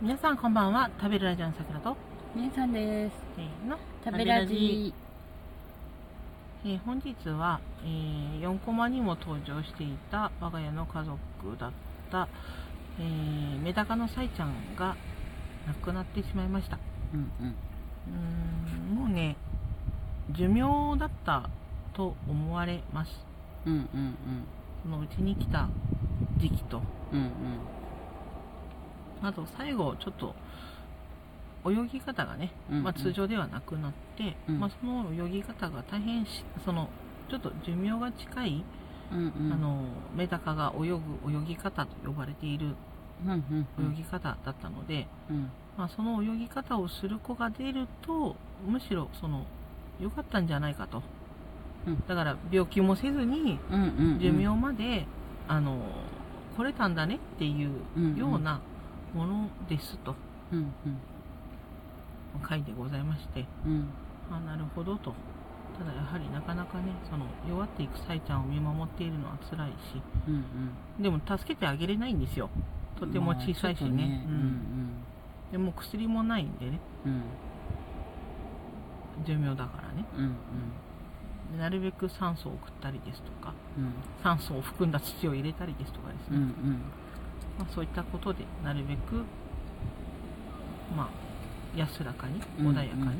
[0.00, 0.90] 皆さんこんばんは。
[0.98, 1.96] 食べるラジオのさくらと。
[2.36, 3.16] 姉さんです。
[3.36, 3.78] せーの。
[4.04, 4.92] 食べラジ。
[6.64, 11.18] えー本日は、えー4コマにも登場していた我が家の家族
[11.58, 11.72] だっ
[12.10, 12.28] た、
[12.98, 14.96] えーメダカのサイちゃんが
[15.66, 16.78] 亡くなってしまいました。
[17.12, 17.46] うんうん。
[17.48, 19.36] うーんもうね
[20.30, 21.48] 寿命だった
[21.94, 23.10] と思われます。
[23.66, 24.16] うんうんうん。
[24.82, 25.68] そのうちに来た
[26.38, 26.82] 時期と。
[27.12, 27.30] うんうん
[29.28, 30.34] あと最後ちょっと
[31.66, 32.84] 泳ぎ方がね、うんうん。
[32.84, 34.60] まあ、通常ではなくなって、うん。
[34.60, 36.88] まあ、その泳ぎ方が大変しその
[37.30, 38.64] ちょっと寿命が近い、
[39.12, 39.52] うんうん。
[39.52, 40.94] あのメダカが泳ぐ
[41.26, 42.74] 泳ぎ方と呼ばれている
[43.26, 45.50] 泳ぎ方だったので、うん。
[45.76, 49.44] まあ、その泳ぎ方をする子が出るとむしろその
[50.00, 51.02] 良かったんじゃないかと、
[51.86, 52.02] うん。
[52.06, 53.58] だから病気もせずに
[54.20, 55.06] 寿命まで、
[55.48, 55.78] あの
[56.56, 58.60] 来れたんだねっていうような
[59.14, 60.14] ものですと。
[60.52, 60.68] うんうん。
[62.48, 63.46] 書いてございまして。
[63.64, 63.88] うん。
[64.30, 65.14] あなるほどと。
[65.78, 70.02] ただやはりなかなかねその弱っていくサイちゃんを見守っているのは辛いし。
[70.28, 71.02] うんうん。
[71.02, 72.50] でも助けてあげれないんですよ。
[72.98, 74.24] とても小さいしね,、まあちょっとね。
[74.26, 74.90] うん。
[75.52, 76.80] でも薬もないんでね。
[77.06, 77.22] うん。
[79.24, 80.04] 寿命だからね。
[80.16, 80.34] うんうん。
[81.52, 83.92] でなるべく酸素を送ったりですとかうん。
[84.22, 86.80] 酸素を含んだ土を入れたりですとかですね、うんうん
[87.58, 89.24] まあ、そういったことでなるべく
[90.96, 93.14] まあ安らかにうん穏やかにうん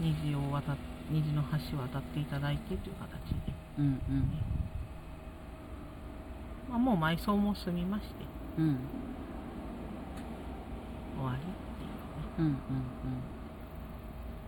[0.00, 0.76] 虹を渡っ
[1.10, 3.10] 虹の橋を渡っていただいてという形
[3.44, 4.30] で、うんうん。
[6.70, 8.24] まあ、もう埋葬も済みまして。
[8.58, 8.78] うん。
[11.18, 11.42] 終わりっ
[12.36, 12.54] ていうね、うんうん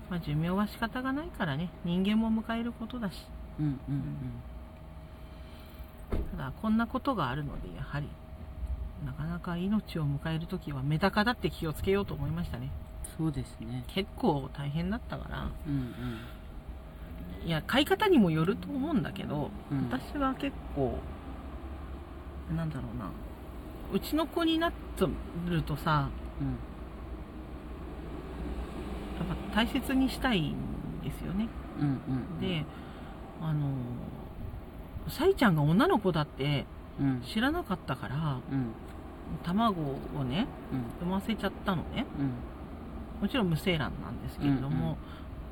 [0.09, 1.69] まあ、寿命は仕方がないからね。
[1.85, 3.27] 人間も迎えることだし。
[3.59, 4.03] うんうん。
[6.31, 8.07] ただこんなことがあるのでやはり
[9.05, 12.71] なかなか命を迎える時はメダカだって気をつけようと思いましたね。
[13.17, 13.85] そうですね。
[13.89, 15.51] 結構大変だったから。
[15.67, 15.95] うん
[17.45, 19.89] いや飼い方にもよると思うんだけど、うん。
[19.91, 20.99] 私は結構
[22.55, 23.11] なんだろうな。
[23.93, 25.07] うちの子になって
[25.49, 26.09] るとさ
[26.41, 26.47] うん
[29.27, 30.55] やっぱ大切にしたいん
[31.03, 31.49] ですよね。
[31.81, 31.91] うんう
[32.39, 32.41] ん。
[32.41, 32.65] で
[33.41, 33.73] あの
[35.09, 36.65] サイちゃんが女の子だって
[37.01, 37.23] うん。
[37.23, 38.73] 知らなかったからうん
[39.45, 39.81] 卵
[40.19, 41.07] をねうん。
[41.09, 42.07] 産ませちゃったのね。
[42.19, 43.23] うん。
[43.23, 44.97] もちろん無精卵なんですけれども、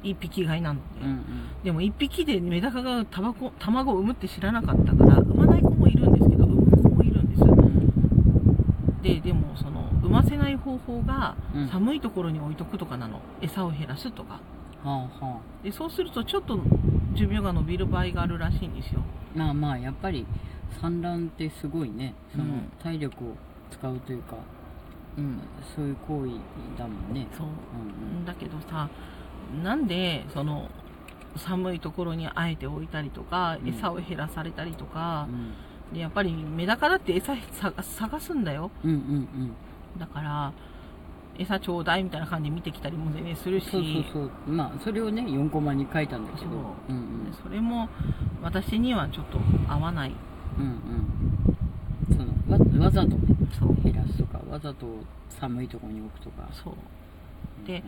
[0.02, 1.22] 一匹買いなので、うん
[1.62, 7.42] でも一匹でメダカがタバコ卵を産むって知らなかったから産まない子もいるんですけど産む子もいるんです。
[7.42, 9.02] うん。
[9.02, 11.68] ででもその産ませない方法がうん。
[11.68, 13.20] 寒いところに置いとくとかなの。
[13.40, 14.40] 餌を減らすとか。
[15.62, 16.58] でそうするとちょっと
[17.14, 19.02] 寿命が伸びる場合があるらしいんですよ。
[19.36, 20.26] あまあまあやっぱり
[20.80, 22.14] 産卵ってすごいね。
[22.32, 22.72] そのうん。
[22.82, 23.36] 体力を
[23.70, 24.36] 使うというか
[25.18, 25.40] うん。
[25.74, 26.30] そういう行為
[26.78, 27.26] だもんね。
[27.36, 27.46] そう。
[27.46, 28.88] うんだけどさ
[29.62, 30.68] なんでその
[31.36, 33.68] 寒いところにあえて置いたりとかうん。
[33.68, 35.26] 餌を減らされたりとか
[35.90, 35.94] う、ん。
[35.94, 38.70] でやっぱりメダカだって餌探探すんだよ。
[38.84, 39.52] うんうんうん。
[39.98, 40.52] だから
[41.38, 43.70] 餌ちょうだいみたいな感じで見てきたりも全然するし。
[43.70, 44.30] そうそうそう。
[44.46, 46.50] まあそれをね4コマに書いたんだけど。
[46.50, 46.92] そう。
[46.92, 47.24] うんうん。
[47.30, 47.88] でそれも
[48.42, 49.38] 私にはちょっと
[49.68, 50.12] 合わない。
[50.58, 52.16] うんうん。
[52.16, 54.86] そのわわざとねそう減らすとかわざと
[55.28, 56.48] 寒いところに置くとか。
[56.52, 57.66] そう。
[57.66, 57.82] で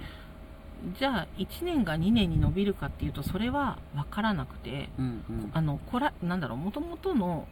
[0.99, 5.51] じゃあ1年が2年に伸びるかっていうとそれは分からなくてうんうん。
[5.55, 7.47] あのこらなんだろう元々の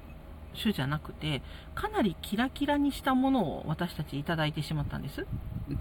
[0.61, 1.43] 種じゃなくて
[1.77, 5.27] かなりキラキラにしたものを私たちいただいてしまったんです。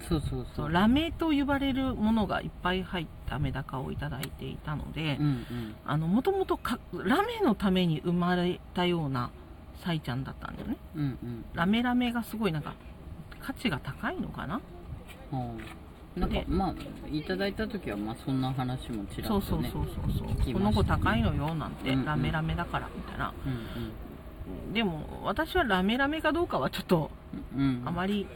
[0.07, 5.45] そうそうそそううラメと呼ばれるものがいっぱい入ったメダカをいただいていたのでうんうん。
[5.87, 9.31] あの元々かラメのために生まれたような
[9.83, 10.77] サイちゃんだったんだよね。
[10.95, 11.45] うんうん。
[11.53, 12.73] ラメラメがすごいなんか
[13.41, 14.55] 価値が高いのかな？
[14.55, 14.61] は
[15.31, 16.75] あなんかでまあ
[17.07, 22.05] いただいた時はまあそんな話もちらっとねそうそうそうそうそこの子高いのよなんて、うんうん。
[22.05, 23.33] ラメラメだからみたいな。
[23.45, 27.11] うんでも私はラメラメかどうかはちょっと
[27.55, 27.87] うんうん。
[27.87, 28.27] あまり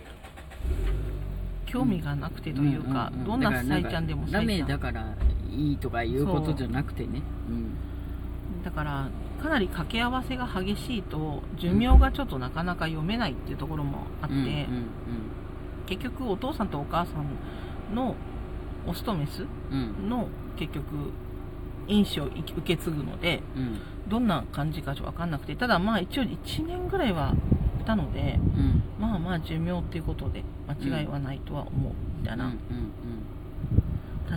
[1.66, 4.46] 興味がなくてというか、んんんどんなサイちゃんでもサイちゃん。
[4.46, 5.16] メだから
[5.50, 7.22] いいとかいうことじゃなくてね。
[7.50, 7.76] うん
[8.64, 9.10] だから
[9.42, 14.64] かなり掛け合わせが激しいと寿命がちょっとなかなか読めないっていうところもあって、うんうん
[15.86, 18.16] 結局お父さんとお母さんの
[18.88, 20.86] オスとメスうんうんの結局
[21.88, 23.80] 因子を受け継ぐのでうん。
[24.08, 27.34] どんな感じかちょっと分かんなくてただまあ一応1年ぐらいは
[27.82, 28.82] いたのでうん。
[28.98, 32.58] まあまあ寿命っていうことで間違いはないとは思うみたいな、うんうん。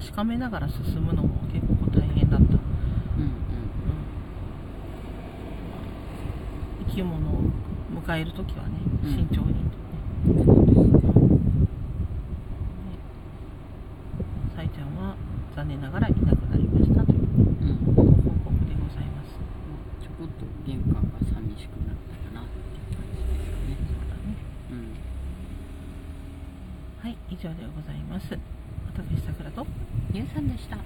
[0.01, 2.59] 確かめながら進むのも結構大変だった、
[6.97, 7.43] きいものを
[7.93, 9.69] 迎える時はね慎重に、
[14.57, 15.15] さいちゃんは
[15.55, 17.19] 残念ながらいなくなりましたという
[17.93, 18.09] 報告
[18.65, 23.77] でございます、うん、ちょこっと玄関が寂しくなったかなっていう感じですかね。
[23.77, 24.33] そうだね、
[24.73, 24.97] うん、
[27.05, 28.33] はい以上でございます。
[28.89, 29.67] 私さくらと
[30.15, 30.79] ゆうさんでした。